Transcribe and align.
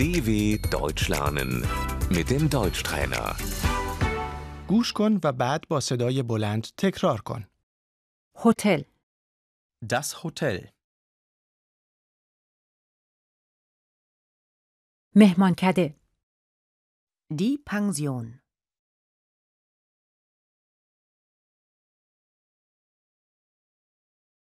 DW 0.00 0.30
Deutsch 0.78 1.08
lernen 1.08 1.50
mit 2.10 2.30
dem 2.30 2.48
Deutschtrainer. 2.48 3.36
گوش 4.68 4.92
کن 4.92 5.20
و 5.24 5.32
بعد 5.32 5.68
با 5.68 5.80
صدای 5.80 6.22
بلند 6.22 6.66
تکرار 6.76 7.20
کن. 7.20 7.46
هتل 8.44 8.82
Das 9.84 10.14
Hotel. 10.22 10.68
مهمانکده 15.16 15.94
Die 17.32 17.58
Pension. 17.70 18.40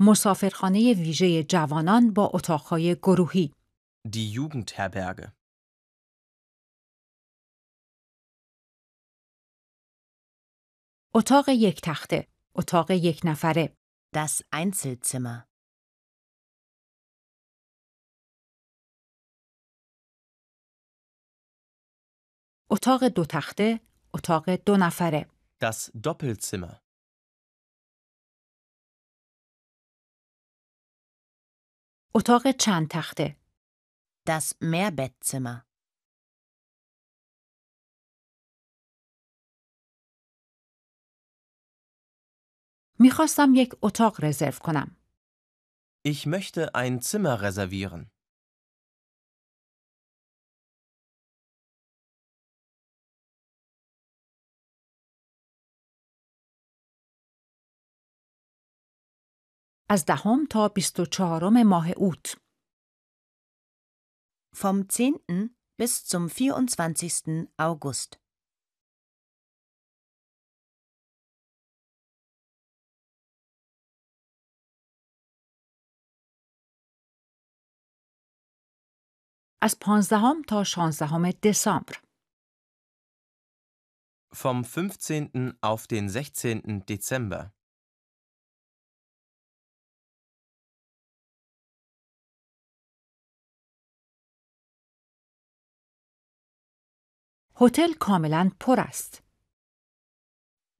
مسافرخانه 0.00 0.94
ویژه 0.94 1.42
جوانان 1.44 2.12
با 2.12 2.30
اتاقهای 2.34 2.94
گروهی 2.94 3.52
Die 4.06 4.32
Jugendherberge. 4.36 5.35
اتاق 11.15 11.49
یک 11.49 11.81
تخته 11.83 12.27
اتاق 12.55 12.91
یک 12.91 13.21
نفره 13.25 13.75
Das 14.15 14.41
Einzelzimmer. 14.55 15.47
اتاق 22.71 23.03
دو 23.15 23.25
تخته 23.25 23.79
اتاق 24.13 24.49
دو 24.65 24.77
نفره 24.77 25.25
Das 25.63 25.91
Doppelzimmer. 26.07 26.75
اتاق 32.15 32.51
چند 32.59 32.87
تخته 32.89 33.35
Das 34.29 34.55
Mehrbettzimmer. 34.61 35.64
میخواستم 42.99 43.49
یک 43.55 43.73
اتاق 43.81 44.23
رزرو 44.25 44.51
کنم 44.59 44.97
Ich 46.07 46.25
möchte 46.25 46.73
ein 46.75 46.99
Zimmer 47.01 47.41
reservieren. 47.41 48.09
از 59.89 60.05
دهم 60.05 60.45
تا 60.49 60.67
24 60.67 61.63
ماه 61.63 61.89
اوت 61.89 62.35
Vom 64.55 64.87
10. 64.89 65.55
bis 65.79 66.05
zum 66.05 66.27
24. 66.29 67.47
August. 67.57 68.19
از 79.65 79.79
15 79.79 80.17
تا 80.47 80.63
16 80.63 81.31
دسامبر 81.31 81.95
Vom 84.33 84.63
15. 84.63 85.55
auf 85.61 85.87
den 85.87 86.07
16. 86.09 86.85
Dezember. 86.87 87.51
هتل 97.61 97.93
کاملا 97.99 98.51
پر 98.59 98.79
است 98.79 99.23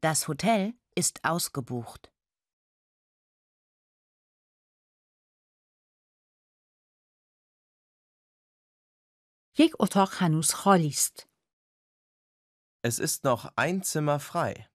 Das 0.03 0.27
Hotel 0.27 0.73
ist 0.95 1.23
ausgebucht. 1.23 2.11
یک 9.57 9.71
اتاق 9.79 10.09
هنوز 10.13 10.53
خالی 10.53 10.87
است 10.87 11.27
Es 12.83 12.97
ist 12.99 13.23
noch 13.23 13.43
ein 13.57 13.83
Zimmer 13.83 14.19
frei. 14.19 14.71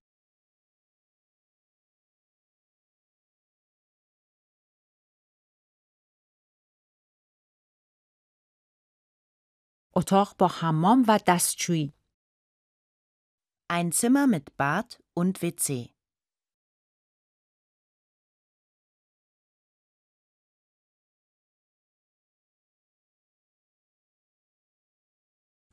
اتاق 9.96 10.36
با 10.38 10.48
حمام 10.48 11.04
و 11.08 11.18
دستشویی 11.26 11.92
Ein 13.68 13.90
Zimmer 13.92 14.26
mit 14.28 14.56
Bad 14.56 15.02
und 15.14 15.42
WC. 15.42 15.96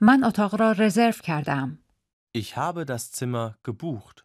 من 0.01 0.23
اتاق 0.23 0.55
را 0.61 0.71
رزرو 0.71 1.11
کردم 1.23 1.79
Ich 2.37 2.57
habe 2.57 2.85
das 2.85 3.11
Zimmer 3.11 3.57
gebucht. 3.63 4.23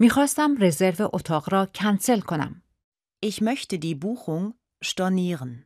میخواستم 0.00 0.56
رزرو 0.60 1.10
اتاق 1.12 1.52
را 1.54 1.66
کنسل 1.74 2.20
کنم 2.20 2.62
Ich 3.24 3.40
möchte 3.40 3.78
die 3.78 3.94
Buchung 3.94 4.54
stornieren. 4.82 5.65